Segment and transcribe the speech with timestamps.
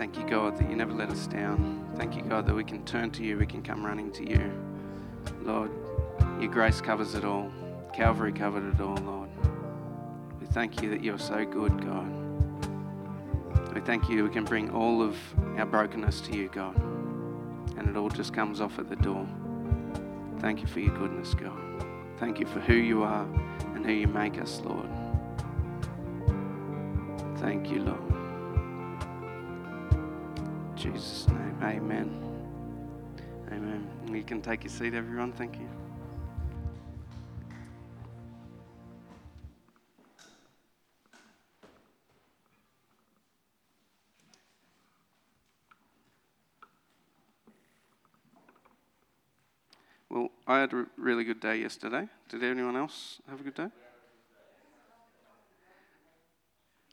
[0.00, 1.86] Thank you, God, that you never let us down.
[1.94, 4.50] Thank you, God, that we can turn to you, we can come running to you.
[5.42, 5.70] Lord,
[6.40, 7.52] your grace covers it all.
[7.92, 9.28] Calvary covered it all, Lord.
[10.40, 13.74] We thank you that you're so good, God.
[13.74, 15.18] We thank you we can bring all of
[15.58, 16.78] our brokenness to you, God.
[17.76, 19.28] And it all just comes off at the door.
[20.38, 21.84] Thank you for your goodness, God.
[22.16, 23.26] Thank you for who you are
[23.74, 24.88] and who you make us, Lord.
[27.36, 28.09] Thank you, Lord.
[30.92, 32.30] Jesus' name, amen.
[33.52, 33.88] Amen.
[34.12, 35.32] You can take your seat, everyone.
[35.32, 35.68] Thank you.
[50.08, 52.08] Well, I had a really good day yesterday.
[52.28, 53.68] Did anyone else have a good day?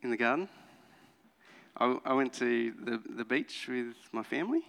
[0.04, 0.48] In the garden?
[1.78, 4.62] I, I went to the, the beach with my family.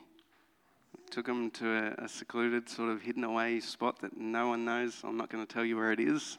[1.10, 5.00] Took them to a, a secluded, sort of hidden away spot that no one knows.
[5.04, 6.38] I'm not going to tell you where it is,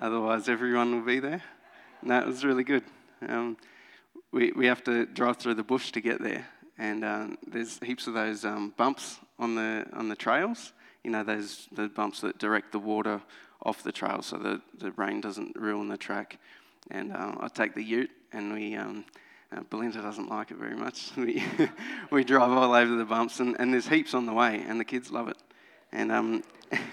[0.00, 1.42] otherwise, everyone will be there.
[2.04, 2.84] It was really good.
[3.28, 3.56] Um,
[4.30, 6.46] we, we have to drive through the bush to get there,
[6.78, 10.72] and um, there's heaps of those um, bumps on the, on the trails
[11.04, 13.20] you know, those the bumps that direct the water
[13.64, 16.38] off the trail so that the rain doesn't ruin the track.
[16.90, 19.04] And uh, I take the ute, and we, um,
[19.54, 21.10] uh, Belinda doesn't like it very much.
[21.16, 21.42] We,
[22.10, 24.84] we drive all over the bumps, and, and there's heaps on the way, and the
[24.84, 25.36] kids love it.
[25.92, 26.42] And, um,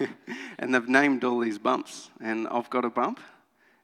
[0.59, 3.19] and they've named all these bumps, and I've got a bump.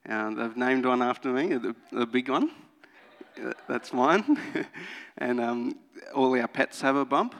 [0.07, 2.51] Uh, they've named one after me, the, the big one.
[3.41, 4.37] Uh, that's mine.
[5.17, 5.75] and um,
[6.13, 7.35] all our pets have a bump.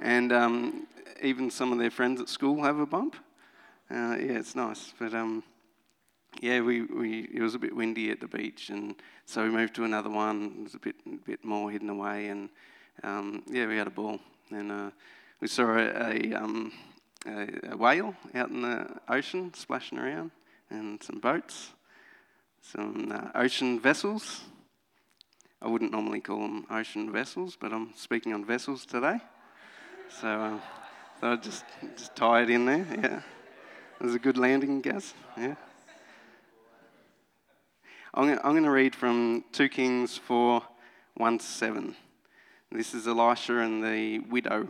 [0.00, 0.86] And um,
[1.22, 3.16] even some of their friends at school have a bump.
[3.90, 4.92] Uh, yeah, it's nice.
[4.98, 5.42] But um,
[6.40, 8.94] yeah, we, we it was a bit windy at the beach, and
[9.24, 10.54] so we moved to another one.
[10.58, 12.48] It was a bit bit more hidden away, and
[13.02, 14.20] um, yeah, we had a ball.
[14.50, 14.90] And uh,
[15.40, 16.72] we saw a, a, um,
[17.26, 20.30] a, a, whale out in the ocean splashing around,
[20.70, 21.72] and some boats,
[22.62, 24.42] some uh, ocean vessels.
[25.60, 29.18] I wouldn't normally call them ocean vessels, but I'm speaking on vessels today.
[30.20, 30.28] So.
[30.28, 30.58] Uh,
[31.20, 31.64] so I just,
[31.96, 33.20] just tie it in there, yeah.
[34.00, 35.56] It was a good landing, guess, yeah.
[38.14, 40.62] I'm going to read from 2 Kings 4
[41.14, 41.94] 1 7.
[42.72, 44.68] This is Elisha and the widow.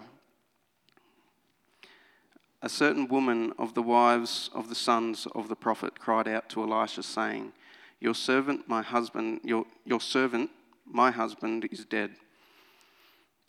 [2.63, 6.63] A certain woman of the wives of the sons of the prophet cried out to
[6.63, 7.53] Elisha, saying,
[8.01, 10.51] Your servant, my husband, your, your servant,
[10.85, 12.11] my husband, is dead.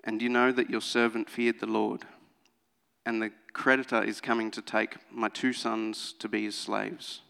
[0.04, 2.06] And you know that your servant feared the Lord
[3.06, 7.22] and the creditor is coming to take my two sons to be his slaves.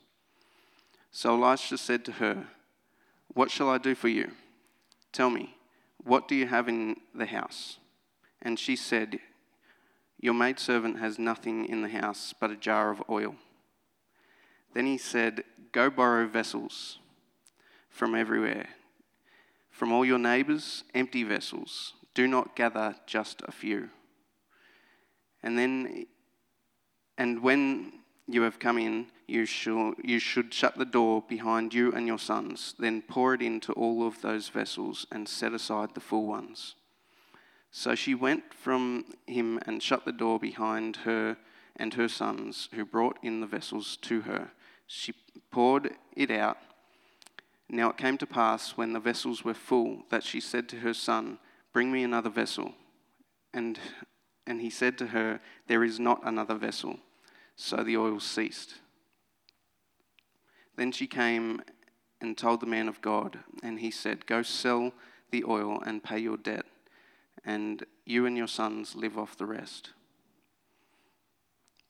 [1.12, 2.48] So Elisha said to her,
[3.34, 4.32] What shall I do for you?
[5.12, 5.56] Tell me,
[6.04, 7.78] what do you have in the house?
[8.42, 9.20] And she said,
[10.20, 13.36] Your maidservant has nothing in the house but a jar of oil.
[14.74, 17.00] Then he said, Go borrow vessels
[17.90, 18.70] from everywhere,
[19.70, 21.94] from all your neighbors, empty vessels.
[22.14, 23.90] Do not gather just a few.
[25.44, 26.06] And then,
[27.18, 27.99] and when
[28.32, 32.20] you have come in, you should, you should shut the door behind you and your
[32.20, 32.76] sons.
[32.78, 36.76] Then pour it into all of those vessels and set aside the full ones.
[37.72, 41.38] So she went from him and shut the door behind her
[41.76, 44.52] and her sons, who brought in the vessels to her.
[44.86, 45.14] She
[45.50, 46.58] poured it out.
[47.70, 50.94] Now it came to pass when the vessels were full that she said to her
[50.94, 51.40] son,
[51.72, 52.74] Bring me another vessel.
[53.54, 53.80] And
[54.46, 56.98] and he said to her, There is not another vessel.
[57.62, 58.76] So the oil ceased.
[60.78, 61.62] Then she came
[62.22, 64.94] and told the man of God, and he said, Go sell
[65.30, 66.66] the oil and pay your debt,
[67.44, 69.90] and you and your sons live off the rest.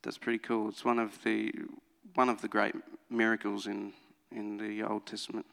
[0.02, 0.70] That's pretty cool.
[0.70, 1.54] It's one of the
[2.16, 2.74] one of the great
[3.12, 3.94] miracles in,
[4.32, 5.46] in the Old Testament.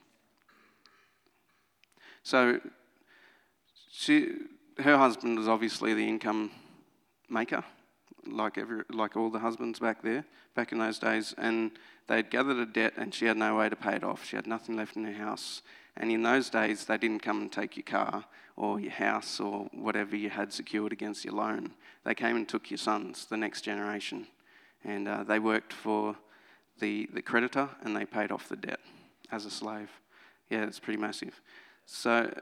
[2.23, 2.61] So
[3.93, 4.31] she,
[4.79, 6.53] her husband was obviously the income
[7.29, 7.63] maker,
[8.27, 10.25] like every, like all the husbands back there,
[10.55, 11.73] back in those days, and
[12.09, 14.25] they'd gathered a debt, and she had no way to pay it off.
[14.25, 15.63] She had nothing left in her house,
[15.97, 18.25] and in those days, they didn't come and take your car
[18.57, 21.73] or your house or whatever you had secured against your loan.
[22.05, 24.27] They came and took your sons, the next generation,
[24.85, 26.17] and uh, they worked for
[26.79, 28.81] the the creditor, and they paid off the debt
[29.31, 29.91] as a slave.
[30.51, 31.41] Yeah, it's pretty massive.
[31.87, 32.33] So,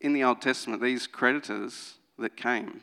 [0.00, 2.82] in the Old Testament, these creditors that came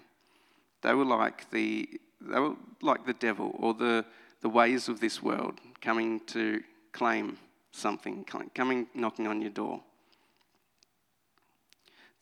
[0.87, 1.89] they were like the,
[2.21, 4.05] they were like the devil or the,
[4.41, 6.61] the ways of this world coming to
[6.93, 7.37] claim
[7.73, 8.23] something,
[8.55, 9.81] coming knocking on your door.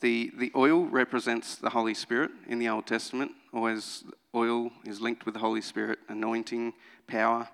[0.01, 3.33] The, the oil represents the Holy Spirit in the Old Testament.
[3.53, 4.03] Always,
[4.33, 6.73] oil is linked with the Holy Spirit, anointing,
[7.05, 7.47] power.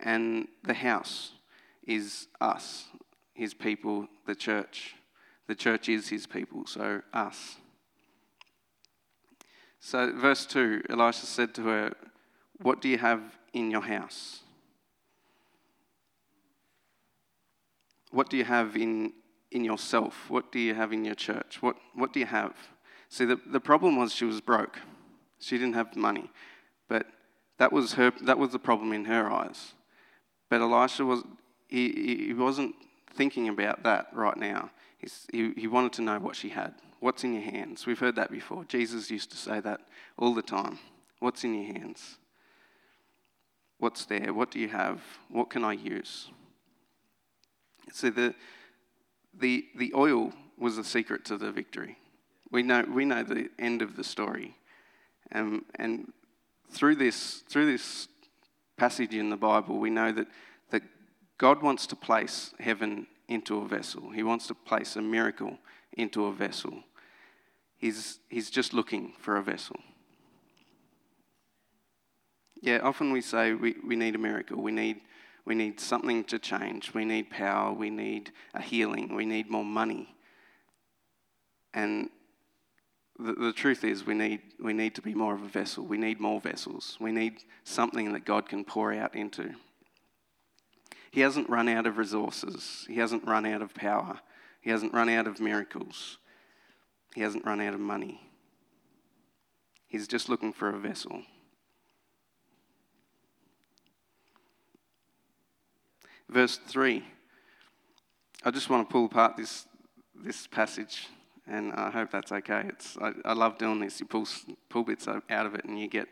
[0.00, 1.30] And the house
[1.86, 2.86] is us,
[3.34, 4.96] his people, the church.
[5.46, 7.56] The church is his people, so us.
[9.86, 11.92] So, verse 2 Elisha said to her,
[12.62, 13.20] What do you have
[13.52, 14.40] in your house?
[18.10, 19.12] What do you have in,
[19.50, 20.30] in yourself?
[20.30, 21.58] What do you have in your church?
[21.60, 22.54] What, what do you have?
[23.10, 24.80] See, the, the problem was she was broke.
[25.38, 26.30] She didn't have money.
[26.88, 27.06] But
[27.58, 29.74] that was, her, that was the problem in her eyes.
[30.48, 31.24] But Elisha was,
[31.68, 32.74] he, he wasn't
[33.14, 34.70] thinking about that right now.
[35.30, 36.72] He, he wanted to know what she had.
[37.04, 37.84] What's in your hands?
[37.84, 38.64] We've heard that before.
[38.64, 39.82] Jesus used to say that
[40.16, 40.78] all the time.
[41.20, 42.16] What's in your hands?
[43.76, 44.32] What's there?
[44.32, 45.02] What do you have?
[45.28, 46.30] What can I use?
[47.92, 48.34] So the,
[49.38, 51.98] the, the oil was the secret to the victory.
[52.50, 54.56] We know, we know the end of the story.
[55.30, 56.10] Um, and
[56.70, 58.08] through this, through this
[58.78, 60.28] passage in the Bible, we know that,
[60.70, 60.82] that
[61.36, 64.08] God wants to place heaven into a vessel.
[64.08, 65.58] He wants to place a miracle
[65.92, 66.82] into a vessel.
[67.78, 69.76] He's, he's just looking for a vessel.
[72.60, 74.62] Yeah, often we say we, we need a miracle.
[74.62, 75.00] We need,
[75.44, 76.94] we need something to change.
[76.94, 77.72] We need power.
[77.72, 79.14] We need a healing.
[79.14, 80.14] We need more money.
[81.74, 82.08] And
[83.18, 85.84] the, the truth is, we need, we need to be more of a vessel.
[85.84, 86.96] We need more vessels.
[87.00, 87.34] We need
[87.64, 89.54] something that God can pour out into.
[91.14, 94.18] He hasn't run out of resources, He hasn't run out of power,
[94.60, 96.18] He hasn't run out of miracles,
[97.14, 98.20] He hasn't run out of money.
[99.86, 101.22] He's just looking for a vessel.
[106.28, 107.04] Verse 3.
[108.44, 109.66] I just want to pull apart this,
[110.14, 111.08] this passage
[111.46, 112.64] and I hope that's okay.
[112.68, 114.00] It's, I, I love doing this.
[114.00, 114.26] You pull,
[114.68, 116.08] pull bits out of it, and you get,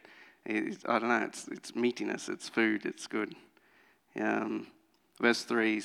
[0.47, 3.35] I don't know, it's, it's meatiness, it's food, it's good.
[4.21, 4.67] Um,
[5.21, 5.83] verse 3,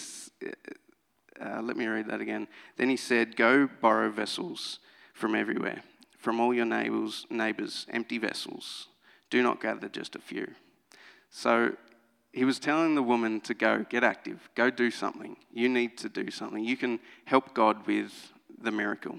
[1.39, 2.47] uh, let me read that again.
[2.75, 4.79] Then he said, Go borrow vessels
[5.17, 5.81] from everywhere,
[6.19, 8.87] from all your neighbors, neighbors, empty vessels.
[9.31, 10.47] Do not gather just a few.
[11.31, 11.73] So
[12.31, 15.35] he was telling the woman to go, get active, go do something.
[15.51, 16.63] You need to do something.
[16.63, 18.31] You can help God with
[18.61, 19.17] the miracle.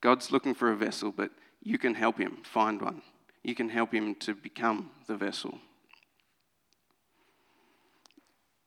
[0.00, 1.30] God's looking for a vessel, but
[1.62, 3.02] you can help him find one.
[3.44, 5.58] You can help him to become the vessel.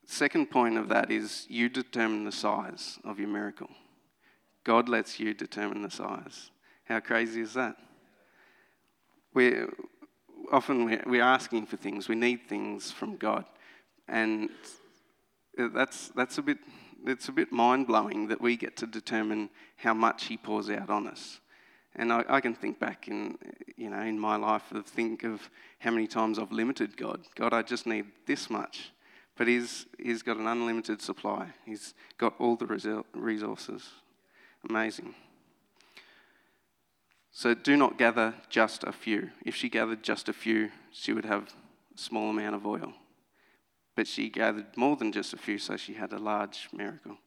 [0.06, 3.70] Second point of that is you determine the size of your miracle.
[4.66, 6.52] God lets you determine the size.
[6.84, 7.78] How crazy is that?
[9.34, 9.74] We're,
[10.52, 13.46] often we're asking for things, we need things from God.
[14.10, 14.50] And
[15.58, 16.58] that's, that's a bit
[17.08, 20.90] it's a bit mind blowing that we get to determine how much He pours out
[20.90, 21.40] on us.
[21.96, 23.38] And I, I, can think back in,
[23.78, 27.22] you know, in my life of think of how many times I've limited God.
[27.36, 28.92] God, I just need this much.
[29.38, 31.48] But he's, he's got an unlimited supply.
[31.66, 33.90] He's got all the resources.
[34.70, 35.14] Amazing.
[37.32, 39.30] So do not gather just a few.
[39.46, 41.44] If she gathered just a few, she would have
[41.94, 42.94] a small amount of oil.
[43.96, 47.18] But she gathered more than just a few, so she had a large miracle.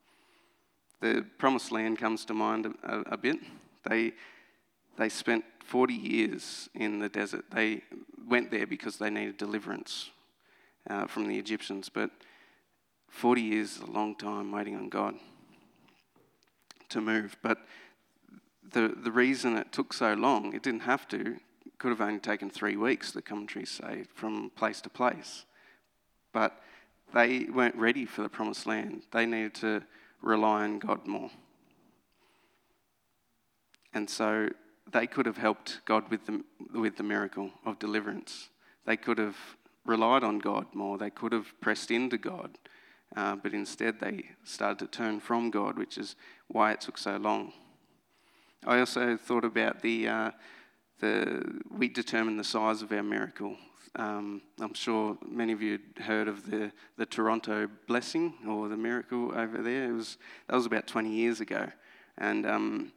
[1.00, 3.36] The promised land comes to mind a, a bit.
[3.88, 4.12] They,
[4.96, 7.44] they spent 40 years in the desert.
[7.52, 7.82] They
[8.26, 10.10] went there because they needed deliverance
[10.90, 12.10] uh, from the Egyptians, but
[13.10, 15.14] 40 years is a long time waiting on God
[16.90, 17.36] to move.
[17.42, 17.58] But
[18.72, 21.36] the, the reason it took so long, it didn't have to,
[21.78, 25.44] could have only taken three weeks, the commentaries say, from place to place.
[26.32, 26.60] But
[27.14, 29.02] they weren't ready for the promised land.
[29.12, 29.82] They needed to
[30.20, 31.30] rely on God more.
[33.94, 34.50] And so
[34.90, 38.48] they could have helped God with the, with the miracle of deliverance.
[38.84, 39.36] They could have
[39.84, 40.98] relied on God more.
[40.98, 42.58] They could have pressed into God.
[43.16, 46.16] Uh, but instead, they started to turn from God, which is
[46.48, 47.52] why it took so long.
[48.66, 50.30] I also thought about the, uh,
[51.00, 53.56] the we determine the size of our miracle
[53.96, 59.32] um, I'm sure many of you heard of the, the Toronto blessing or the miracle
[59.34, 59.90] over there.
[59.90, 61.68] It was, that was about 20 years ago.
[62.16, 62.92] And, um,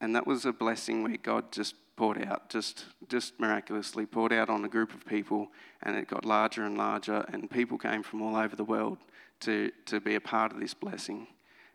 [0.00, 4.48] and that was a blessing where God just poured out, just, just miraculously poured out
[4.48, 5.48] on a group of people,
[5.82, 8.98] and it got larger and larger, and people came from all over the world
[9.42, 11.26] to, to be a part of this blessing.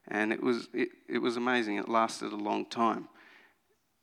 [0.07, 1.77] And it was, it, it was amazing.
[1.77, 3.07] It lasted a long time.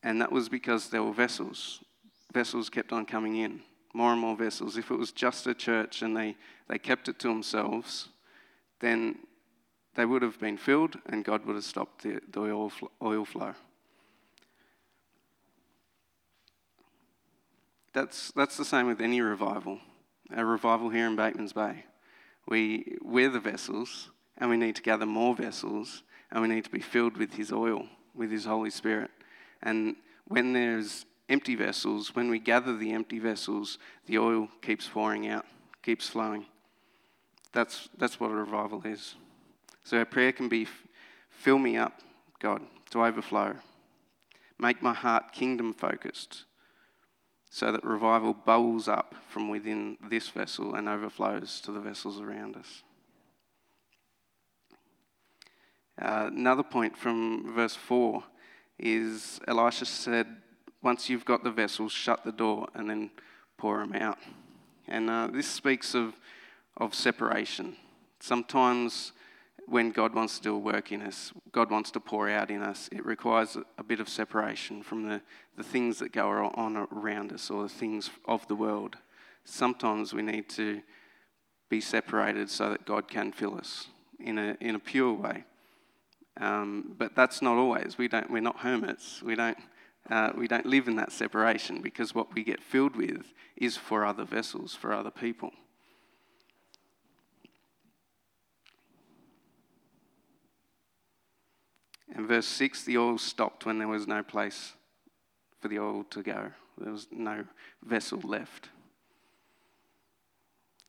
[0.03, 1.83] And that was because there were vessels.
[2.33, 3.61] Vessels kept on coming in,
[3.95, 4.77] more and more vessels.
[4.77, 6.37] If it was just a church and they,
[6.69, 8.09] they kept it to themselves,
[8.81, 9.17] then
[9.95, 13.55] they would have been filled and God would have stopped the, the oil, oil flow.
[17.95, 19.79] That's, that's the same with any revival.
[20.35, 21.85] A revival here in Batemans Bay.
[22.47, 26.71] We, we're the vessels, and we need to gather more vessels, and we need to
[26.71, 29.11] be filled with His oil, with His Holy Spirit.
[29.63, 29.97] And
[30.27, 35.47] when there's empty vessels, when we gather the empty vessels, the oil keeps pouring out,
[35.83, 36.47] keeps flowing.
[37.53, 39.15] That's, that's what a revival is.
[39.85, 40.67] So our prayer can be
[41.31, 42.01] fill me up,
[42.41, 43.55] God, to overflow.
[44.59, 46.45] Make my heart kingdom focused
[47.55, 52.57] so that revival bubbles up from within this vessel and overflows to the vessels around
[52.57, 52.83] us.
[55.97, 58.25] Uh, another point from verse 4
[58.81, 60.27] is Elisha said,
[60.83, 63.13] Once you've got the vessels, shut the door and then
[63.57, 64.19] pour them out.
[64.89, 66.15] And uh, this speaks of,
[66.77, 67.77] of separation.
[68.19, 69.13] Sometimes
[69.67, 72.63] when God wants to do a work in us, God wants to pour out in
[72.63, 75.23] us, it requires a bit of separation from the,
[75.57, 78.97] the things that go on around us or the things of the world.
[79.45, 80.83] Sometimes we need to
[81.69, 83.89] be separated so that God can fill us
[84.21, 85.45] in a, in a pure way.
[86.41, 87.97] Um, but that's not always.
[87.97, 89.23] We don't, we're not hermits.
[89.23, 89.59] We don't,
[90.11, 94.05] uh, we don't live in that separation because what we get filled with is for
[94.05, 95.53] other vessels, for other people.
[102.15, 104.75] In verse 6, the oil stopped when there was no place
[105.61, 106.53] for the oil to go.
[106.79, 107.45] There was no
[107.85, 108.69] vessel left.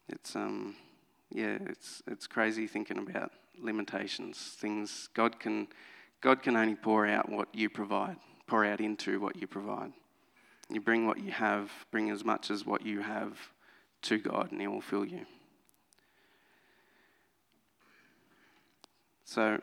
[0.08, 0.76] It's, um,
[1.32, 5.68] yeah, it's, it's crazy thinking about limitations, things God can,
[6.22, 9.94] God can only pour out what you provide, pour out into what you provide.
[10.70, 13.38] You bring what you have, bring as much as what you have
[14.04, 15.26] to God, and He will fill you.
[19.24, 19.60] So,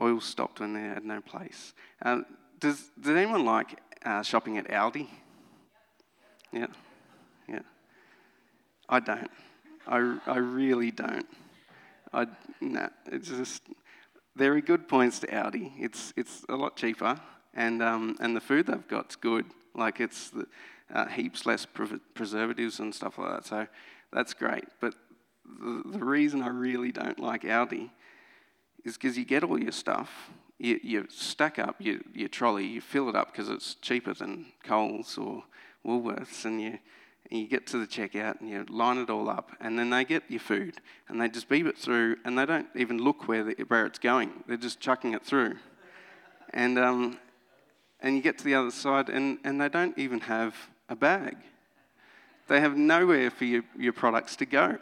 [0.00, 1.74] Oil stopped when they had no place.
[2.02, 2.26] Um,
[2.58, 5.08] does, does anyone like uh, shopping at Aldi?
[6.52, 6.66] Yeah,
[7.48, 7.60] yeah.
[8.88, 9.30] I don't.
[9.86, 11.26] I, I really don't.
[12.12, 12.26] I
[12.60, 13.62] nah, it's just
[14.36, 15.72] there are good points to Aldi.
[15.78, 17.20] It's it's a lot cheaper,
[17.54, 19.46] and um, and the food they've got's good.
[19.74, 20.46] Like it's the,
[20.92, 23.46] uh, heaps less pre- preservatives and stuff like that.
[23.46, 23.66] So
[24.12, 24.64] that's great.
[24.80, 24.94] But
[25.44, 27.90] the, the reason I really don't like Aldi
[28.84, 32.80] is because you get all your stuff, you, you stack up your, your trolley, you
[32.80, 35.44] fill it up because it's cheaper than Coles or
[35.86, 36.78] Woolworths, and you,
[37.30, 40.04] and you get to the checkout and you line it all up, and then they
[40.04, 40.74] get your food
[41.08, 43.98] and they just beep it through, and they don't even look where, the, where it's
[43.98, 44.44] going.
[44.46, 45.56] They're just chucking it through.
[46.52, 47.18] And, um,
[48.00, 50.54] and you get to the other side, and, and they don't even have
[50.88, 51.36] a bag.
[52.48, 54.76] They have nowhere for your, your products to go.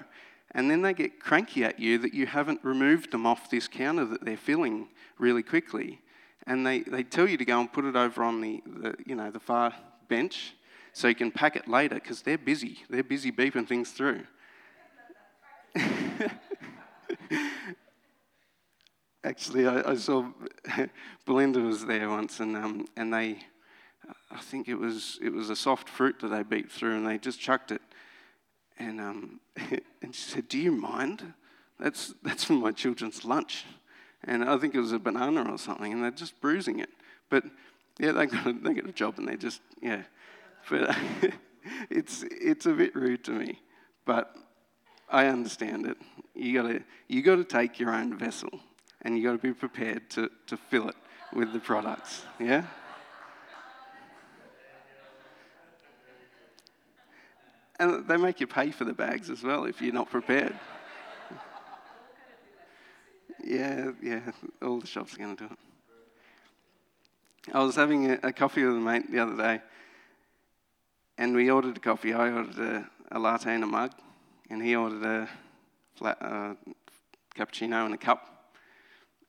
[0.53, 4.05] And then they get cranky at you that you haven't removed them off this counter
[4.07, 4.89] that they're filling
[5.19, 6.01] really quickly.
[6.47, 9.15] And they, they tell you to go and put it over on the, the you
[9.15, 9.75] know, the far
[10.09, 10.55] bench
[10.95, 12.79] so you can pack it later because they're busy.
[12.89, 14.23] They're busy beeping things through.
[19.25, 20.27] Actually, I, I, saw
[21.27, 23.39] Belinda was there once, and um, and they,
[24.31, 27.19] I think it was it was a soft fruit that they beeped through, and they
[27.19, 27.83] just chucked it
[28.79, 29.41] and, um,
[30.03, 31.35] and she said, Do you mind?
[31.79, 33.65] That's, that's for my children's lunch.
[34.25, 36.91] And I think it was a banana or something, and they're just bruising it.
[37.31, 37.45] But
[37.99, 40.03] yeah, they got a, they got a job and they just, yeah.
[40.69, 40.97] But
[41.91, 43.61] it's, it's a bit rude to me.
[44.05, 44.35] But
[45.09, 45.97] I understand it.
[46.35, 48.51] You gotta, you gotta take your own vessel
[49.03, 50.97] and you gotta be prepared to, to fill it
[51.33, 52.25] with the products.
[52.41, 52.65] Yeah?
[57.79, 60.55] And they make you pay for the bags as well if you're not prepared.
[63.45, 64.21] yeah, yeah,
[64.61, 65.59] all the shops are going to do it.
[67.55, 69.63] I was having a, a, coffee with a mate the other day,
[71.17, 72.13] and we ordered a coffee.
[72.13, 73.93] I ordered a, a latte in a mug,
[74.51, 75.29] and he ordered a
[75.95, 76.55] flat uh,
[77.35, 78.53] cappuccino in a cup.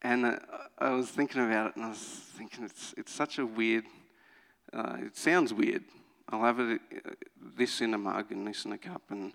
[0.02, 0.40] And uh,
[0.80, 2.00] I was thinking about it, and I was
[2.38, 3.86] thinking it's, it's such a weird,
[4.74, 5.84] uh, it sounds weird,
[6.30, 7.12] I'll have it, uh,
[7.58, 9.02] this in a mug and this in a cup.
[9.10, 9.34] And,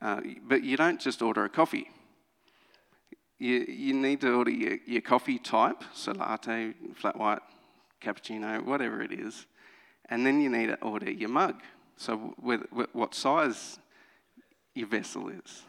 [0.00, 1.88] uh, but you don't just order a coffee.
[3.38, 7.40] You, you need to order your, your coffee type, so latte, flat white,
[8.00, 9.46] cappuccino, whatever it is.
[10.08, 11.62] And then you need to order your mug,
[11.96, 13.78] so with, with what size
[14.74, 15.62] your vessel is.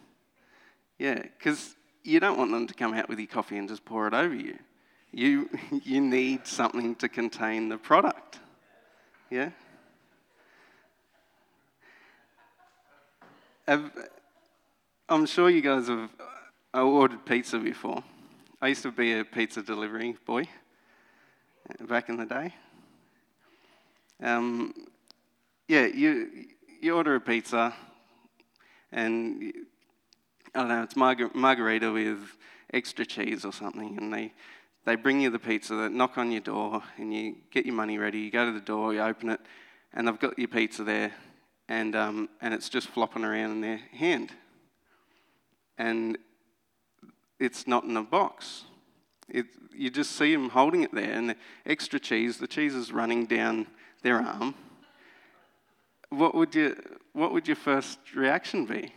[0.99, 4.07] Yeah, because you don't want them to come out with your coffee and just pour
[4.07, 4.57] it over you.
[5.11, 5.49] You,
[5.83, 8.39] you need something to contain the product.
[9.29, 9.49] Yeah?
[13.65, 16.09] I'm sure you guys have
[16.75, 18.03] uh, ordered pizza before.
[18.61, 20.43] I used to be a pizza delivery boy
[21.69, 22.53] uh, back in the day.
[24.21, 24.73] Um,
[25.69, 26.45] yeah, you
[26.81, 27.73] you order a pizza,
[28.91, 29.53] and
[30.53, 32.19] I don't know, it's margar- margarita with
[32.73, 34.33] extra cheese or something, and they
[34.85, 37.97] they bring you the pizza, they knock on your door, and you get your money
[37.97, 38.19] ready.
[38.19, 39.39] You go to the door, you open it,
[39.93, 41.13] and they've got your pizza there,
[41.69, 44.31] and um, and it's just flopping around in their hand,
[45.77, 46.17] and
[47.39, 48.63] it's not in a box.
[49.29, 52.91] It, you just see them holding it there, and the extra cheese, the cheese is
[52.91, 53.67] running down
[54.01, 54.53] their arm.
[56.09, 56.75] What would you?
[57.13, 58.93] What would your first reaction be?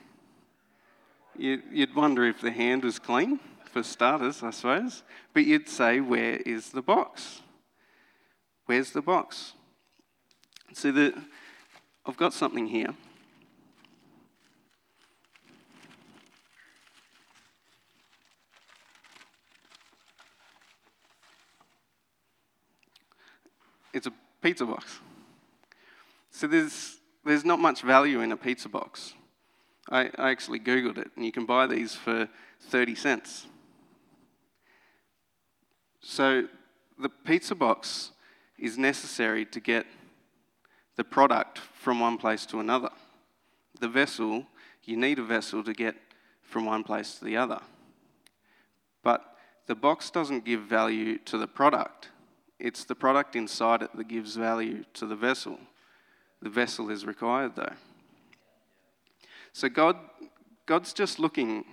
[1.38, 5.02] You, you'd wonder if the hand was clean for starters, I suppose.
[5.35, 7.42] But you'd say, Where is the box?
[8.66, 9.52] Where's the box?
[10.73, 11.14] See, the,
[12.08, 12.94] I've got something here.
[23.92, 25.00] It's a pizza box.
[26.30, 29.14] So there's, there's not much value in a pizza box.
[29.90, 32.28] I, I actually Googled it, and you can buy these for
[32.68, 33.46] 30 cents.
[36.00, 36.44] So
[37.00, 38.12] the pizza box
[38.58, 39.86] is necessary to get
[40.96, 42.90] the product from one place to another.
[43.80, 44.46] The vessel,
[44.84, 45.96] you need a vessel to get
[46.42, 47.60] from one place to the other.
[49.02, 49.36] But
[49.66, 52.08] the box doesn't give value to the product,
[52.58, 55.58] it's the product inside it that gives value to the vessel.
[56.40, 57.72] The vessel is required, though.
[59.52, 59.96] So God,
[60.64, 61.64] God's just looking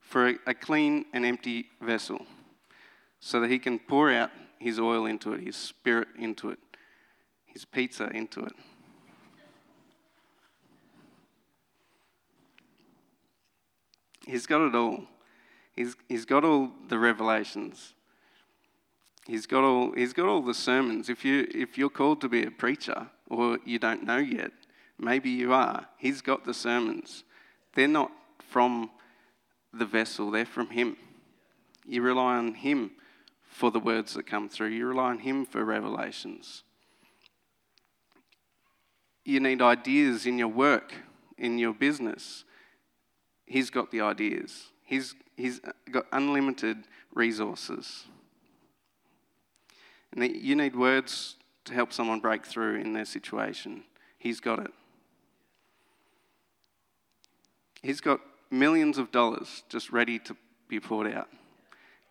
[0.00, 2.26] for a, clean and empty vessel
[3.20, 6.58] so that He can pour out His oil into it, His spirit into it,
[7.46, 8.52] His pizza into it.
[14.26, 15.04] He's got it all.
[15.74, 17.94] He's, he's got all the revelations.
[19.26, 21.08] He's got all, he's got all the sermons.
[21.08, 24.52] If, you, if you're called to be a preacher or you don't know yet,
[24.98, 25.86] maybe you are.
[25.96, 27.24] He's got the sermons.
[27.74, 28.10] They're not
[28.48, 28.90] from
[29.72, 30.96] the vessel, they're from Him.
[31.86, 32.90] You rely on Him
[33.48, 36.62] for the words that come through, you rely on Him for revelations.
[39.24, 40.94] You need ideas in your work,
[41.38, 42.44] in your business.
[43.52, 45.60] He's got the ideas, He's, he's
[45.90, 46.78] got unlimited
[47.14, 48.06] resources.
[50.10, 51.36] And you need words
[51.66, 53.84] to help someone break through in their situation.
[54.18, 54.70] He's got it.
[57.82, 60.36] He's got millions of dollars just ready to
[60.68, 61.28] be poured out.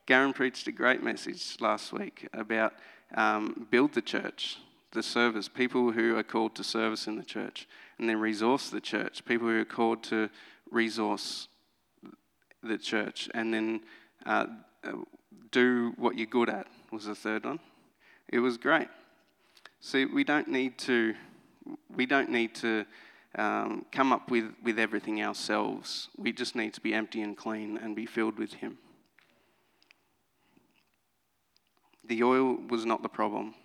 [0.05, 2.73] Garen preached a great message last week about
[3.15, 4.57] um, build the church,
[4.91, 8.81] the service, people who are called to service in the church, and then resource the
[8.81, 10.29] church, people who are called to
[10.71, 11.47] resource
[12.63, 13.81] the church, and then
[14.25, 14.45] uh,
[15.51, 17.59] do what you're good at, was the third one.
[18.29, 18.87] It was great.
[19.79, 21.15] See, we don't need to,
[21.95, 22.85] we don't need to
[23.35, 26.09] um, come up with, with everything ourselves.
[26.17, 28.77] We just need to be empty and clean and be filled with Him.
[32.05, 33.55] The oil was not the problem,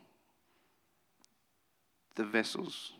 [2.14, 2.92] the vessels.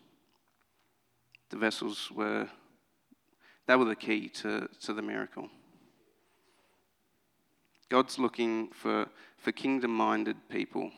[1.51, 2.49] The vessels were,
[3.67, 5.49] they were the key to, to the miracle.
[7.89, 9.07] God's looking for,
[9.39, 10.91] for kingdom minded people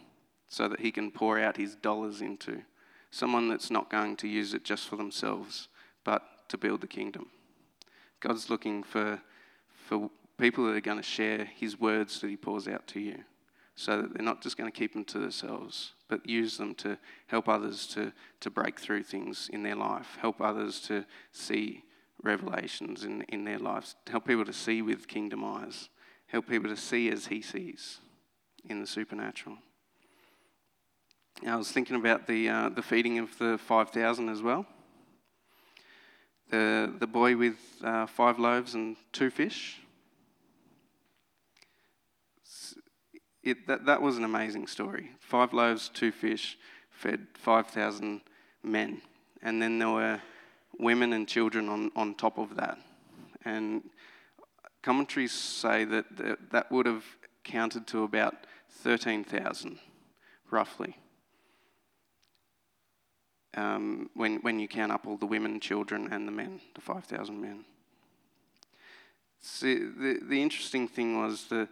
[0.49, 2.63] so that He can pour out His dollars into
[3.11, 5.69] someone that's not going to use it just for themselves,
[6.05, 7.27] but to build the kingdom.
[8.21, 9.21] God's looking for,
[9.87, 13.19] for people that are going to share his words that he pours out to you
[13.77, 16.99] so that they're not just going to keep them to themselves, but use them to
[17.29, 21.85] help others to, to break through things in their life, help others to see
[22.23, 25.89] revelations in, in their lives, help people to see with kingdom eyes,
[26.27, 27.99] help people to see as he sees
[28.69, 29.57] in the supernatural.
[31.47, 34.67] I was thinking about the, uh, the feeding of the 5,000 as well.
[36.51, 39.81] The, the boy with uh, five loaves and two fish.
[43.43, 45.11] It, that, that was an amazing story.
[45.21, 46.59] Five loaves, two fish
[46.99, 48.21] fed 5,000
[48.65, 49.01] men.
[49.43, 50.21] And then there were
[50.79, 52.79] women and children on, on top of that.
[53.45, 53.83] And
[54.83, 56.05] commentaries say that
[56.51, 57.05] that, would have
[57.45, 58.35] counted to about
[58.71, 59.79] 13,000,
[60.51, 60.97] roughly
[63.59, 67.41] um, when, when you count up all the women, children, and the men, the 5,000
[67.41, 67.64] men.
[69.41, 71.69] See, the, the interesting thing was the,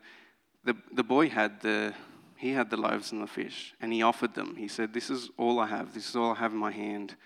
[0.64, 1.95] the, the boy had the,
[2.37, 4.57] he had the loaves and the fish, and he offered them.
[4.57, 5.95] He said, This is all I have.
[5.95, 7.16] This is all I have in my hand.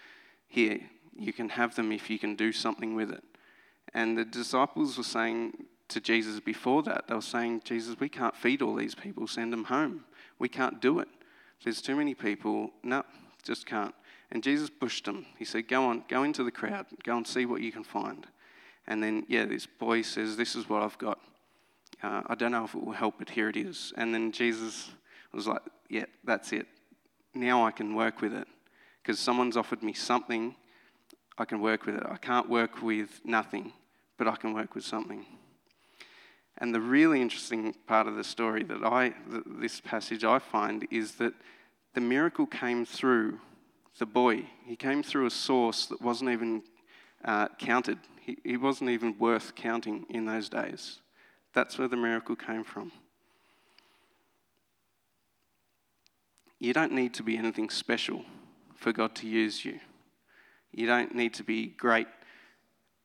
[0.46, 0.80] Here,
[1.20, 3.22] you can have them if you can do something with it.
[3.92, 8.34] And the disciples were saying to Jesus before that, they were saying, Jesus, we can't
[8.34, 10.04] feed all these people, send them home.
[10.38, 11.08] We can't do it.
[11.62, 12.70] There's too many people.
[12.82, 13.02] No,
[13.42, 13.94] just can't.
[14.32, 15.26] And Jesus pushed them.
[15.38, 18.26] He said, Go on, go into the crowd, go and see what you can find.
[18.86, 21.18] And then, yeah, this boy says, This is what I've got.
[22.02, 23.92] Uh, I don't know if it will help, but here it is.
[23.96, 24.90] And then Jesus
[25.34, 26.66] was like, Yeah, that's it.
[27.34, 28.48] Now I can work with it.
[29.02, 30.54] Because someone's offered me something,
[31.40, 32.02] I can work with it.
[32.06, 33.72] I can't work with nothing,
[34.18, 35.24] but I can work with something.
[36.58, 39.14] And the really interesting part of the story that I,
[39.46, 41.32] this passage I find, is that
[41.94, 43.40] the miracle came through
[43.98, 44.44] the boy.
[44.66, 46.62] He came through a source that wasn't even
[47.24, 47.96] uh, counted.
[48.20, 51.00] He, he wasn't even worth counting in those days.
[51.54, 52.92] That's where the miracle came from.
[56.58, 58.26] You don't need to be anything special
[58.76, 59.80] for God to use you.
[60.72, 62.06] You don't need to be great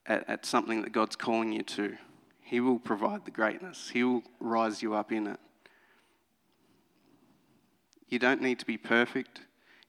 [0.06, 1.96] at, at something that God's calling you to.
[2.42, 5.40] He will provide the greatness, He will rise you up in it.
[8.08, 9.40] You don't need to be perfect,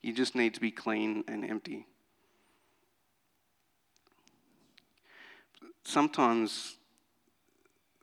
[0.01, 1.85] you just need to be clean and empty.
[5.83, 6.75] Sometimes,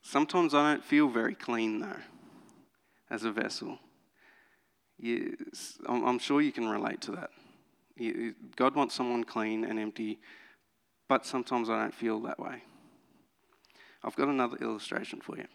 [0.03, 2.01] sometimes I don't feel very clean though,
[3.11, 3.79] as a vessel.
[4.99, 5.37] You,
[5.89, 7.31] I'm sure you can relate to that.
[8.57, 10.19] God wants someone clean and empty,
[11.09, 12.63] but sometimes I don't feel that way.
[14.03, 15.47] I've got another illustration for you.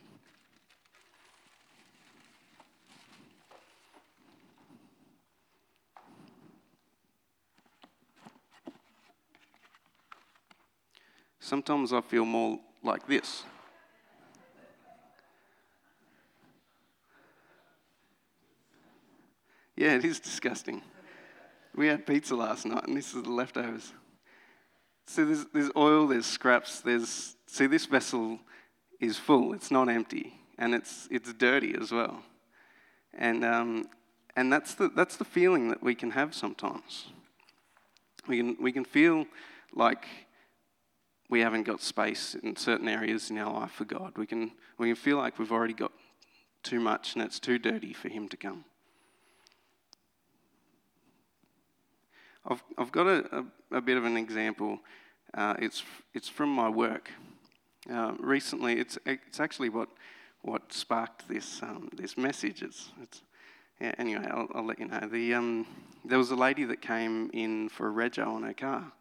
[11.40, 13.44] Sometimes I feel more like this.
[19.76, 20.82] Yeah, it is disgusting.
[21.76, 23.94] We had pizza last night, and this is the leftovers.
[25.06, 27.36] See, there's, there's oil, there's scraps, there's.
[27.48, 28.40] See, this vessel
[29.00, 32.22] is full, it's not empty, and it's, it's dirty as well.
[33.18, 33.86] And, um,
[34.36, 37.08] and that's, the, that's the feeling that we can have sometimes.
[38.28, 39.26] We can, we can feel
[39.74, 40.06] like
[41.30, 44.18] we haven't got space in certain areas in our life for God.
[44.18, 45.92] We can, we can feel like we've already got
[46.64, 48.66] too much and it's too dirty for Him to come.
[52.50, 54.80] I've, I've got a, a, a bit of an example.
[55.34, 55.84] Uh, it's,
[56.16, 57.12] it's from my work.
[57.92, 59.90] Uh, recently, it's, it's actually what,
[60.42, 62.64] what sparked this, um, this message.
[62.64, 63.22] It's, it's,
[63.80, 65.08] yeah, anyway, I'll, I'll, let you know.
[65.12, 65.68] The, um,
[66.04, 68.92] there was a lady that came in for a rego on her car,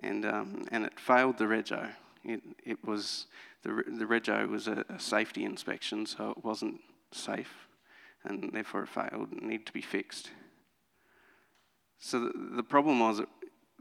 [0.00, 1.90] and, um, and it failed the rego.
[2.24, 3.26] It, it was,
[3.64, 7.68] the, the rego was a, a safety inspection, so it wasn't safe,
[8.24, 10.30] and therefore it failed and needed to be fixed.
[11.98, 13.28] So the, problem was that,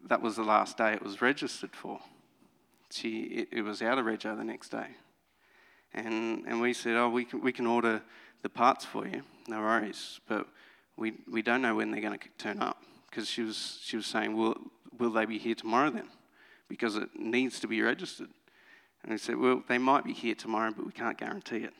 [0.07, 1.99] that was the last day it was registered for.
[2.89, 4.87] She, it, it was out of rego the next day.
[5.93, 8.01] And, and we said, oh, we can, we can order
[8.41, 10.19] the parts for you, no worries.
[10.27, 10.47] But
[10.95, 12.81] we, we don't know when they're going to turn up.
[13.09, 14.57] Because she was, she was saying, will,
[14.99, 16.07] will they be here tomorrow then?
[16.67, 18.29] Because it needs to be registered.
[19.03, 21.73] And we said, well, they might be here tomorrow, but we can't guarantee it.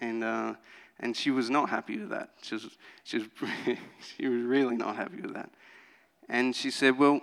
[0.00, 0.54] And, uh,
[1.00, 2.30] and she was not happy with that.
[2.42, 2.68] She was,
[3.04, 3.28] she, was,
[4.16, 5.50] she was really not happy with that.
[6.28, 7.20] And she said, Well,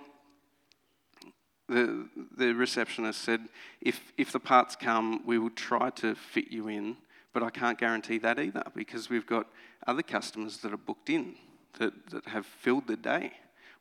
[1.68, 3.40] the, the receptionist said,
[3.80, 6.96] if, if the parts come, we will try to fit you in,
[7.32, 9.48] but I can't guarantee that either because we've got
[9.86, 11.34] other customers that are booked in
[11.78, 13.32] that, that have filled the day.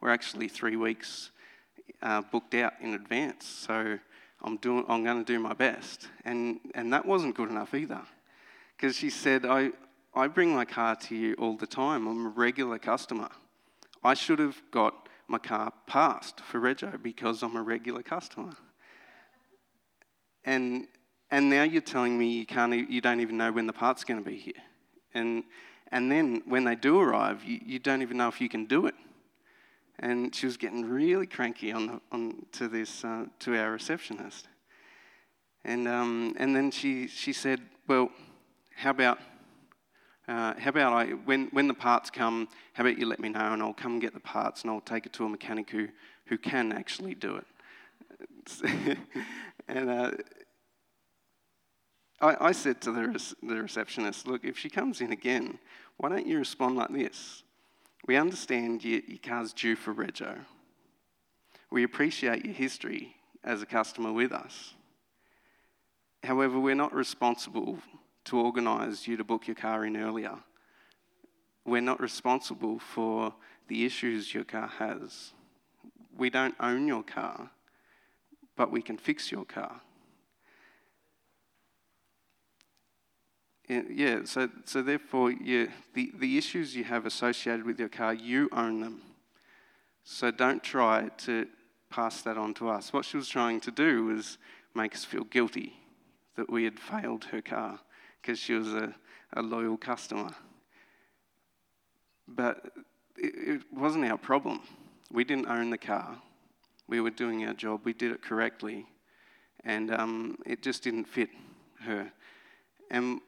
[0.01, 1.31] We're actually three weeks
[2.01, 3.99] uh, booked out in advance, so
[4.41, 6.07] I'm, doing, I'm going to do my best.
[6.25, 8.01] And, and that wasn't good enough either
[8.75, 9.71] because she said, I,
[10.15, 12.07] I bring my car to you all the time.
[12.07, 13.29] I'm a regular customer.
[14.03, 18.55] I should have got my car passed for rego because I'm a regular customer.
[20.45, 20.87] And,
[21.31, 24.23] and now you're telling me you, can't, you don't even know when the part's going
[24.23, 24.53] to be here.
[25.13, 25.43] And,
[25.91, 28.85] and then when they do arrive, you, you don't even know if you can do
[28.85, 28.95] it.
[29.99, 34.47] And she was getting really cranky on, on to, this, uh, to our receptionist.
[35.63, 38.11] And, um, and then she, she said, Well,
[38.75, 39.19] how about
[40.27, 43.53] uh, how about I, when, when the parts come, how about you let me know
[43.53, 45.87] and I'll come get the parts and I'll take it to a mechanic who,
[46.25, 47.45] who can actually do it.
[49.67, 50.11] and uh,
[52.21, 55.59] I, I said to the, the receptionist, look, if she comes in again,
[55.97, 57.43] why don't you respond like this?
[58.07, 60.37] We understand your, your car's due for rego.
[61.71, 64.73] We appreciate your history as a customer with us.
[66.23, 67.77] However, we're not responsible
[68.25, 70.35] to organise you to book your car in earlier.
[71.65, 73.33] We're not responsible for
[73.67, 75.31] the issues your car has.
[76.17, 77.49] We don't own your car,
[78.55, 79.81] but we can fix your car.
[83.67, 88.47] Yeah, so, so therefore, yeah, the, the issues you have associated with your car, you
[88.51, 89.01] own them.
[90.03, 91.47] So don't try to
[91.89, 92.93] pass that on to us.
[92.93, 94.37] What she was trying to do was
[94.75, 95.73] make us feel guilty
[96.35, 97.79] that we had failed her car
[98.21, 98.93] because she was a,
[99.33, 100.31] a loyal customer.
[102.27, 102.71] But
[103.17, 104.61] it, it wasn't our problem.
[105.11, 106.17] We didn't own the car.
[106.87, 107.81] We were doing our job.
[107.83, 108.85] We did it correctly.
[109.63, 111.29] And um, it just didn't fit
[111.81, 112.11] her.
[112.91, 113.21] And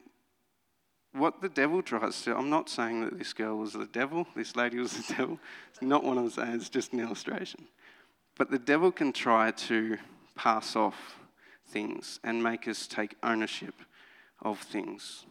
[1.14, 4.56] what the devil tries to, I'm not saying that this girl was the devil, this
[4.56, 5.40] lady was the devil.
[5.70, 7.68] It's not what I'm saying, it's just an illustration.
[8.38, 9.98] But the devil can try to
[10.36, 11.20] pass off
[11.68, 13.74] things and make us take ownership
[14.42, 15.26] of things.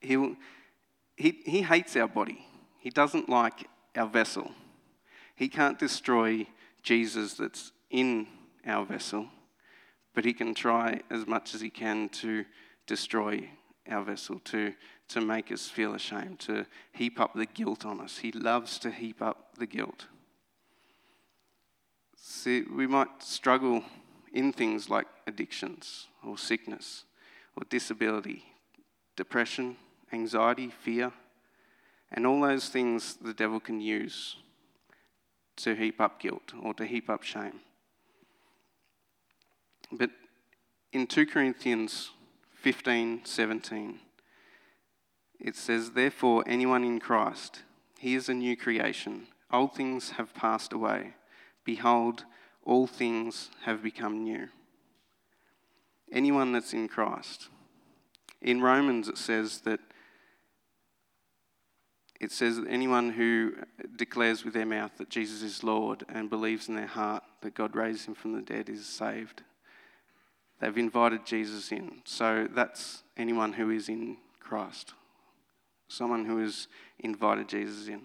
[0.00, 0.36] He'll,
[1.16, 2.46] he, he hates our body,
[2.78, 4.50] he doesn't like our vessel.
[5.34, 6.46] He can't destroy
[6.82, 8.26] Jesus that's in
[8.66, 9.26] our vessel,
[10.14, 12.44] but he can try as much as he can to
[12.86, 13.48] destroy
[13.88, 14.74] our vessel, to,
[15.08, 18.18] to make us feel ashamed, to heap up the guilt on us.
[18.18, 20.06] He loves to heap up the guilt.
[22.16, 23.82] See, we might struggle
[24.32, 27.04] in things like addictions or sickness
[27.56, 28.44] or disability,
[29.16, 29.76] depression,
[30.12, 31.12] anxiety, fear,
[32.12, 34.36] and all those things the devil can use
[35.56, 37.60] to heap up guilt or to heap up shame.
[39.92, 40.10] But
[40.92, 42.10] in 2 Corinthians
[42.62, 43.98] 15 17,
[45.38, 47.62] it says, Therefore, anyone in Christ,
[47.98, 49.26] he is a new creation.
[49.52, 51.14] Old things have passed away.
[51.64, 52.24] Behold,
[52.64, 54.48] all things have become new.
[56.12, 57.48] Anyone that's in Christ.
[58.42, 59.80] In Romans, it says that
[62.20, 63.54] it says that anyone who
[63.96, 67.74] declares with their mouth that Jesus is Lord and believes in their heart that God
[67.74, 69.42] raised him from the dead is saved.
[70.60, 72.02] They've invited Jesus in.
[72.04, 74.92] So that's anyone who is in Christ.
[75.88, 76.68] Someone who has
[76.98, 78.02] invited Jesus in.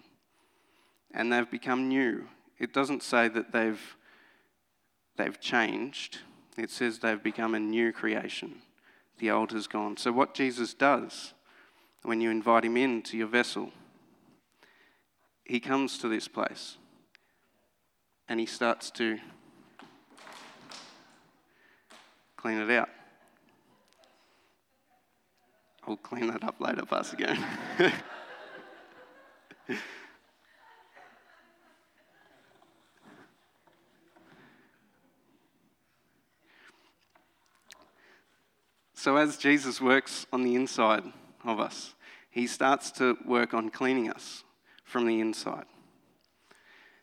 [1.12, 2.26] And they've become new.
[2.58, 3.96] It doesn't say that they've,
[5.18, 6.20] they've changed,
[6.58, 8.56] it says they've become a new creation.
[9.18, 9.96] The old has gone.
[9.96, 11.34] So, what Jesus does
[12.02, 13.70] when you invite him into your vessel,
[15.44, 16.76] he comes to this place
[18.28, 19.18] and he starts to
[22.36, 22.88] clean it out.
[25.86, 27.44] I'll clean that up later, Pastor again.
[38.98, 41.04] so, as Jesus works on the inside
[41.44, 41.94] of us,
[42.30, 44.42] he starts to work on cleaning us
[44.84, 45.66] from the inside.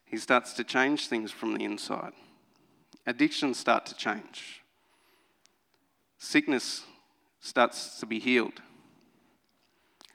[0.04, 2.14] He starts to change things from the inside.
[3.06, 4.64] Addictions start to change.
[6.18, 6.84] Sickness
[7.40, 8.62] starts to be healed.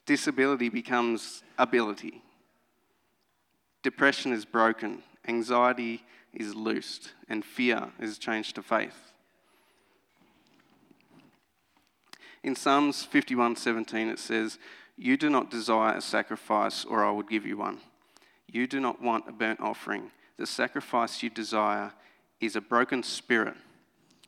[0.04, 2.22] Disability becomes ability.
[3.84, 5.02] Depression is broken.
[5.28, 6.02] Anxiety
[6.34, 7.12] is loosed.
[7.28, 9.07] And fear is changed to faith.
[12.42, 14.58] In Psalms 51:17 it says,
[14.98, 17.78] you do not desire a sacrifice, or I would give you one.
[18.48, 20.10] You do not want a burnt offering.
[20.38, 21.92] The sacrifice you desire
[22.40, 23.54] is a broken spirit.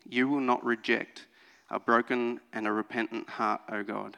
[0.08, 1.26] You will not reject
[1.70, 4.16] a broken and a repentant heart, O God.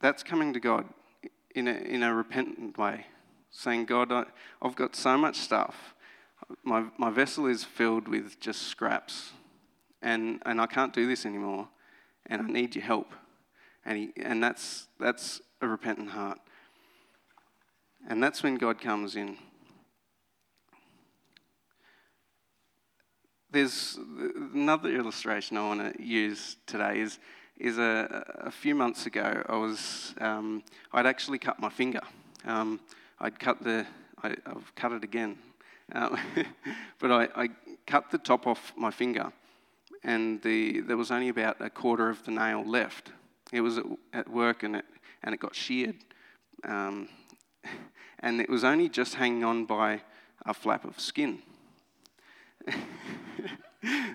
[0.00, 0.86] That's coming to God
[1.54, 3.06] in a, in a repentant way,
[3.50, 4.24] saying, God, I,
[4.60, 5.93] I've got so much stuff.
[6.62, 9.32] My, my vessel is filled with just scraps,
[10.02, 11.68] and, and I can't do this anymore
[12.26, 13.12] and I need your help.
[13.84, 16.38] And, he, and that's, that's a repentant heart.
[18.08, 19.36] And that's when God comes in.
[23.50, 23.98] There's
[24.52, 27.18] another illustration I want to use today is,
[27.56, 32.00] is a, a few months ago, I was, um, I'd actually cut my finger.
[32.44, 32.80] Um,
[33.20, 33.86] I'd cut the,
[34.22, 35.38] I, have cut it again.
[35.94, 36.18] Um,
[36.98, 37.48] but I, I
[37.86, 39.32] cut the top off my finger
[40.02, 43.10] and the, there was only about a quarter of the nail left.
[43.52, 44.84] It was at, at work and it,
[45.22, 45.96] and it got sheared.
[46.62, 47.08] Um,
[48.20, 50.02] and it was only just hanging on by
[50.44, 51.38] a flap of skin.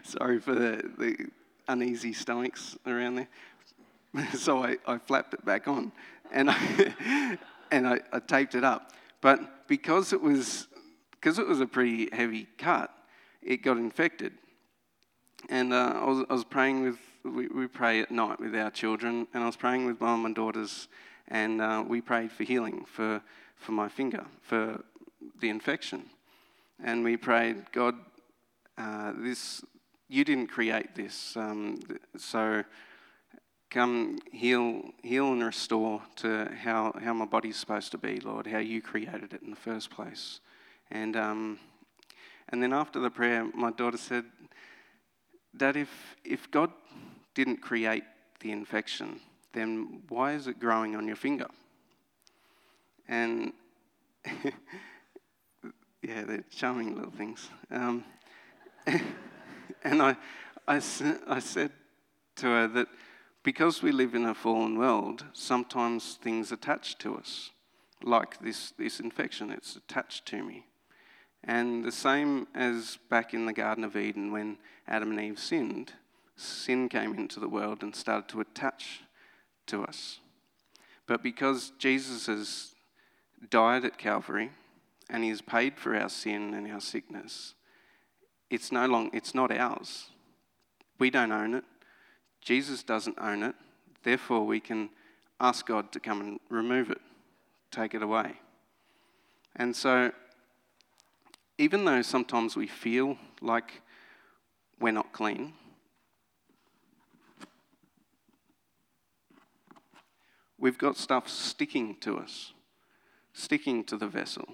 [0.04, 1.16] Sorry for the, the
[1.68, 3.28] uneasy stomachs around there.
[4.34, 5.92] so I, I flapped it back on
[6.32, 7.38] and I,
[7.72, 8.94] and I, I taped it up.
[9.22, 10.68] But because it was
[11.20, 12.92] because it was a pretty heavy cut,
[13.42, 14.34] it got infected.
[15.50, 18.72] And uh, I, was, I was praying with, we, we pray at night with our
[18.72, 20.88] children, and I was praying with mum and daughters,
[21.28, 23.22] and uh, we prayed for healing for,
[23.56, 24.84] for my finger, for
[25.40, 26.04] the infection.
[26.84, 27.96] And we prayed, God,
[28.78, 29.64] uh, this,
[30.08, 31.36] you didn't create this.
[31.36, 31.80] Um,
[32.18, 32.64] so
[33.70, 38.60] come heal, heal and restore to how, how my body's supposed to be, Lord, how
[38.60, 40.40] you created it in the first place.
[40.92, 41.60] And, um,
[42.50, 44.26] and then after the prayer, my daughter said,
[45.56, 46.72] Dad, if, if God
[47.34, 48.04] didn't create
[48.40, 49.20] the infection,
[49.54, 51.48] then why is it growing on your finger?
[53.08, 53.54] And
[56.04, 57.50] yeah, they're charming little things.
[57.72, 58.04] Um,
[59.84, 60.16] and I,
[60.68, 60.82] I,
[61.28, 61.72] I said
[62.38, 62.88] to her that
[63.44, 67.52] because we live in a fallen world, sometimes things attach to us,
[68.04, 70.66] like this, this infection, it's attached to me.
[71.44, 75.94] And the same as back in the Garden of Eden when Adam and Eve sinned,
[76.36, 79.02] sin came into the world and started to attach
[79.68, 80.20] to us.
[81.08, 82.76] But because Jesus has
[83.50, 84.52] died at Calvary
[85.10, 87.56] and he has paid for our sin and our sickness,
[88.50, 90.10] it's no long it's not ours.
[90.98, 91.64] We don't own it.
[92.42, 93.56] Jesus doesn't own it.
[94.04, 94.90] Therefore we can
[95.40, 97.02] ask God to come and remove it,
[97.72, 98.34] take it away.
[99.56, 100.12] And so
[101.60, 103.82] even though sometimes we feel like
[104.80, 105.52] we're not clean,
[110.58, 112.54] we've got stuff sticking to us,
[113.34, 114.48] sticking to the vessel.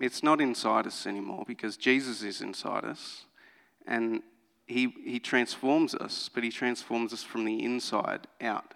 [0.00, 3.26] It's not inside us anymore because Jesus is inside us
[3.86, 4.20] and
[4.66, 8.74] he, he transforms us, but he transforms us from the inside out.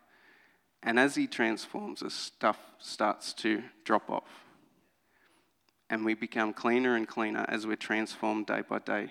[0.85, 4.48] And as he transforms us, stuff starts to drop off
[5.91, 9.11] and we become cleaner and cleaner as we're transformed day by day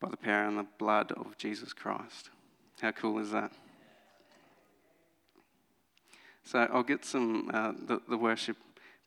[0.00, 2.30] by the power and the blood of Jesus Christ.
[2.80, 3.52] How cool is that?
[6.42, 8.56] So I'll get some uh, the, the worship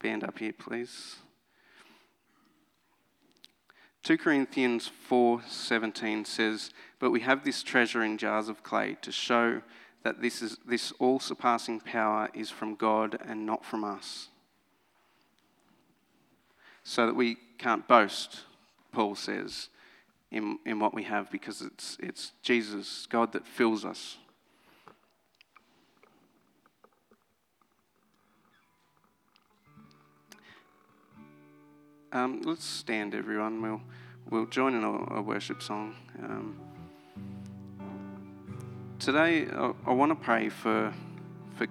[0.01, 1.15] band up here, please.
[4.03, 9.61] 2 Corinthians 4:17 says, "But we have this treasure in jars of clay to show
[10.03, 14.29] that this is this all-surpassing power is from God and not from us."
[16.83, 18.41] So that we can't boast,
[18.91, 19.69] Paul says,
[20.31, 24.17] in, in what we have because it's, it's Jesus, God, that fills us.
[32.11, 33.61] Um, let's stand, everyone.
[33.61, 33.81] We'll,
[34.29, 35.95] we'll join in a, a worship song.
[36.21, 36.55] Um,
[38.99, 40.93] today, I, I want to pray for,
[41.55, 41.65] for,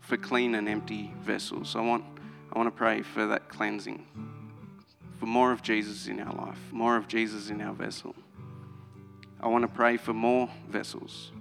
[0.00, 1.76] for clean and empty vessels.
[1.76, 2.04] I want
[2.52, 4.06] I want to pray for that cleansing,
[5.18, 8.14] for more of Jesus in our life, more of Jesus in our vessel.
[9.40, 11.32] I want to pray for more vessels.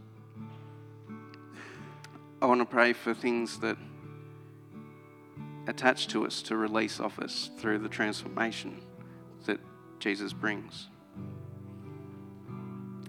[2.41, 3.77] I want to pray for things that
[5.67, 8.81] attach to us to release off us through the transformation
[9.45, 9.59] that
[9.99, 10.89] Jesus brings.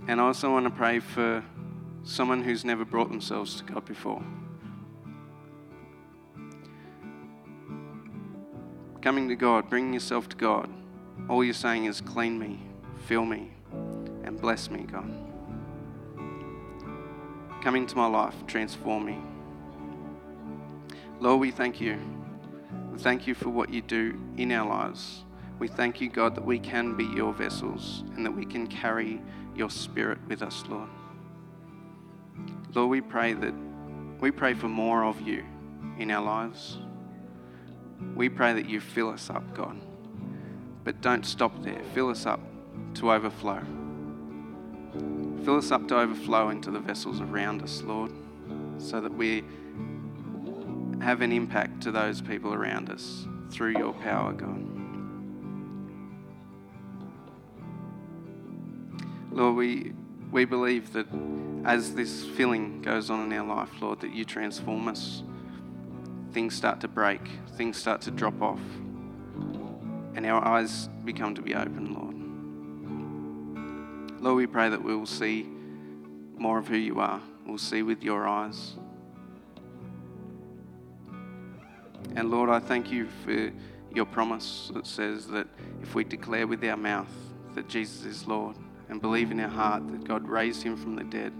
[0.09, 1.44] And I also want to pray for
[2.04, 4.22] someone who's never brought themselves to God before.
[9.06, 10.68] Coming to God, bringing yourself to God,
[11.28, 12.58] all you're saying is, clean me,
[13.04, 13.52] fill me,
[14.24, 15.08] and bless me, God.
[17.62, 19.18] Come into my life, transform me.
[21.20, 22.00] Lord, we thank you.
[22.90, 25.22] We thank you for what you do in our lives.
[25.60, 29.22] We thank you, God, that we can be your vessels and that we can carry
[29.54, 30.88] your spirit with us, Lord.
[32.74, 33.54] Lord, we pray that
[34.18, 35.44] we pray for more of you
[35.96, 36.78] in our lives.
[38.14, 39.80] We pray that you fill us up, God.
[40.85, 41.80] But don't stop there.
[41.94, 42.40] Fill us up
[42.94, 43.62] to overflow.
[45.44, 48.12] Fill us up to overflow into the vessels around us, Lord,
[48.78, 49.44] so that we
[51.00, 54.64] have an impact to those people around us through your power, God.
[59.30, 59.92] Lord, we,
[60.32, 61.06] we believe that
[61.64, 65.22] as this filling goes on in our life, Lord, that you transform us
[66.37, 67.22] things start to break,
[67.57, 68.61] things start to drop off,
[70.14, 72.14] and our eyes become to be open, Lord.
[74.22, 75.49] Lord, we pray that we will see
[76.37, 77.22] more of who you are.
[77.47, 78.74] We'll see with your eyes.
[82.14, 83.51] And Lord, I thank you for
[83.95, 85.49] your promise that says that
[85.80, 87.09] if we declare with our mouth
[87.55, 88.57] that Jesus is Lord
[88.91, 91.32] and believe in our heart that God raised him from the dead,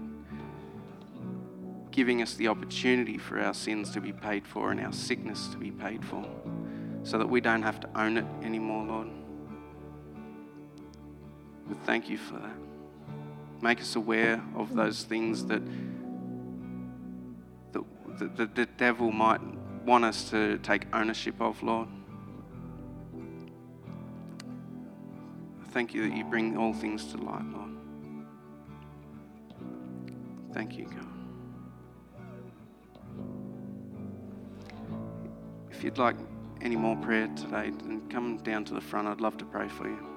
[1.97, 5.57] giving us the opportunity for our sins to be paid for and our sickness to
[5.57, 6.23] be paid for
[7.01, 9.07] so that we don't have to own it anymore, Lord.
[11.67, 12.55] We thank you for that.
[13.63, 15.63] Make us aware of those things that
[17.71, 17.83] the,
[18.19, 19.41] the, the devil might
[19.83, 21.87] want us to take ownership of, Lord.
[25.71, 27.71] Thank you that you bring all things to light, Lord.
[30.53, 31.16] Thank you, God.
[35.77, 36.15] If you'd like
[36.61, 39.07] any more prayer today, then come down to the front.
[39.07, 40.16] I'd love to pray for you.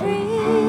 [0.00, 0.59] Great,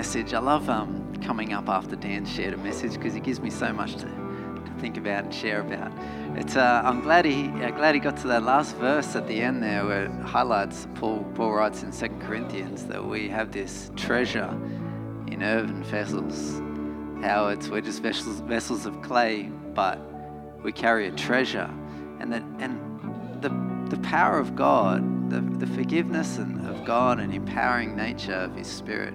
[0.00, 0.32] message.
[0.32, 3.70] I love um, coming up after Dan shared a message because he gives me so
[3.70, 5.92] much to, to think about and share about.
[6.38, 9.42] It's, uh, I'm glad he, uh, glad he got to that last verse at the
[9.42, 13.90] end there where it highlights, Paul, Paul writes in 2 Corinthians that we have this
[13.94, 14.48] treasure
[15.26, 16.62] in earthen vessels.
[17.22, 20.00] How it's, we're just vessels, vessels of clay, but
[20.62, 21.70] we carry a treasure.
[22.20, 23.50] And, that, and the,
[23.94, 28.66] the power of God, the, the forgiveness and of God and empowering nature of His
[28.66, 29.12] Spirit.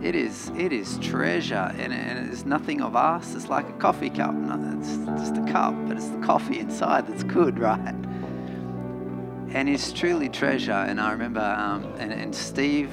[0.00, 3.34] It is, it is treasure, and, and it's nothing of us.
[3.34, 4.32] It's like a coffee cup.
[4.78, 7.94] It's just a cup, but it's the coffee inside that's good, right?
[9.50, 10.70] And it's truly treasure.
[10.70, 12.90] And I remember, um, and, and Steve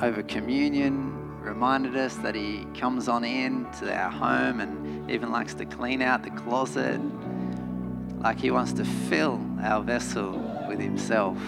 [0.00, 5.54] over communion reminded us that he comes on in to our home and even likes
[5.54, 7.00] to clean out the closet.
[8.20, 10.32] Like he wants to fill our vessel
[10.68, 11.38] with himself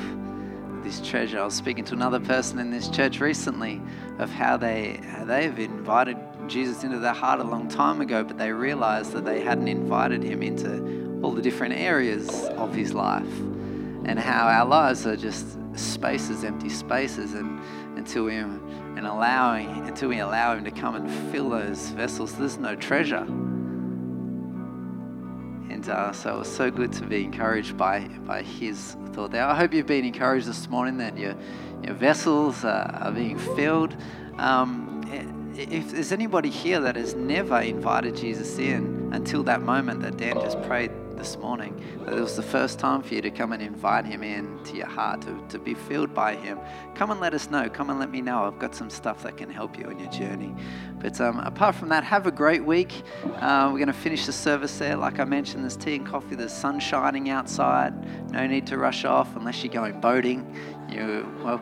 [0.82, 1.40] this treasure.
[1.40, 3.80] I was speaking to another person in this church recently
[4.18, 6.16] of how they how they've invited
[6.48, 10.22] Jesus into their heart a long time ago, but they realized that they hadn't invited
[10.22, 13.38] him into all the different areas of his life,
[14.04, 17.60] and how our lives are just spaces, empty spaces, and
[17.96, 22.58] until we and allowing until we allow him to come and fill those vessels, there's
[22.58, 23.26] no treasure.
[25.78, 29.44] And uh, so it was so good to be encouraged by, by his thought there.
[29.44, 31.36] I hope you've been encouraged this morning that your,
[31.84, 33.96] your vessels are, are being filled.
[34.38, 35.04] Um,
[35.54, 40.40] if there's anybody here that has never invited Jesus in until that moment that Dan
[40.40, 43.62] just prayed this morning, that it was the first time for you to come and
[43.62, 46.58] invite him in to your heart, to, to be filled by him,
[46.94, 47.68] come and let us know.
[47.68, 48.44] Come and let me know.
[48.44, 50.54] I've got some stuff that can help you on your journey.
[51.00, 53.02] But um, apart from that, have a great week.
[53.24, 54.96] Uh, we're going to finish the service there.
[54.96, 57.92] Like I mentioned, there's tea and coffee, there's sun shining outside.
[58.32, 60.56] No need to rush off unless you're going boating.
[60.88, 61.60] You well,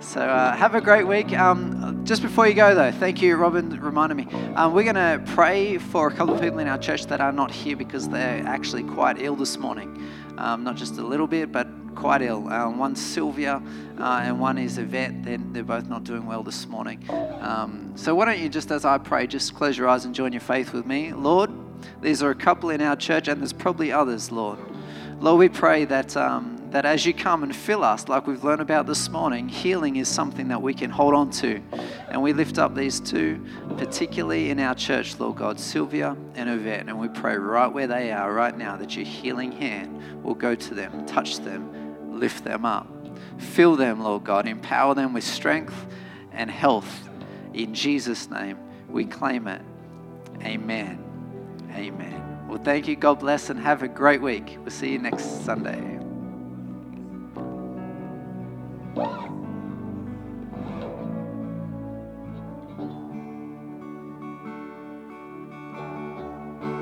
[0.00, 1.36] so uh, have a great week.
[1.38, 4.26] Um, just before you go, though, thank you, Robin, reminded me.
[4.54, 7.32] Um, we're going to pray for a couple of people in our church that are
[7.32, 10.02] not here because they're actually quite ill this morning.
[10.38, 12.48] Um, not just a little bit, but quite ill.
[12.48, 13.60] Um, one's Sylvia,
[13.98, 15.24] uh, and one is Yvette.
[15.24, 17.04] They're, they're both not doing well this morning.
[17.40, 20.32] Um, so why don't you just, as I pray, just close your eyes and join
[20.32, 21.50] your faith with me, Lord.
[22.00, 24.58] These are a couple in our church, and there's probably others, Lord.
[25.20, 28.60] Lord, we pray that um, that as you come and fill us, like we've learned
[28.60, 31.62] about this morning, healing is something that we can hold on to.
[32.08, 33.44] And we lift up these two,
[33.78, 36.88] particularly in our church, Lord God, Sylvia and Yvette.
[36.88, 40.54] And we pray right where they are right now that your healing hand will go
[40.54, 42.86] to them, touch them, lift them up.
[43.38, 44.46] Fill them, Lord God.
[44.46, 45.86] Empower them with strength
[46.32, 47.08] and health.
[47.54, 48.58] In Jesus' name,
[48.88, 49.62] we claim it.
[50.42, 51.04] Amen.
[51.72, 52.46] Amen.
[52.48, 52.96] Well, thank you.
[52.96, 54.56] God bless and have a great week.
[54.60, 55.97] We'll see you next Sunday.
[58.96, 59.37] Yeah.